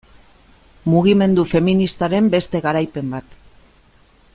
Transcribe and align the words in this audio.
Mugimendu 0.93 1.45
feministaren 1.51 2.33
beste 2.37 2.63
garaipen 2.67 3.15
bat. 3.17 3.41